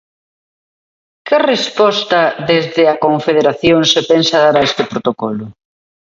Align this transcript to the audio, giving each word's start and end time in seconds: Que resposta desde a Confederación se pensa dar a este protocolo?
Que 1.27 1.37
resposta 1.51 2.21
desde 2.51 2.83
a 2.91 2.99
Confederación 3.05 3.79
se 3.93 4.01
pensa 4.11 4.37
dar 4.45 4.55
a 4.57 4.65
este 4.69 4.83
protocolo? 4.91 5.45